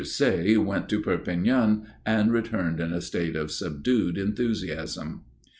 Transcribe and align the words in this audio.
Say 0.03 0.57
went 0.57 0.89
to 0.89 0.99
Perpignan 0.99 1.83
and 2.07 2.33
returned 2.33 2.79
in 2.79 2.91
a 2.91 3.01
state 3.01 3.35
of 3.35 3.51
subdued 3.51 4.17
enthusiasm. 4.17 5.25